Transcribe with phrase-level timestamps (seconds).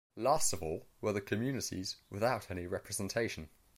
[0.15, 3.49] Last of all, were the communities without any representation.